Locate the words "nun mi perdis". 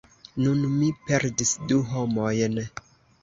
0.43-1.51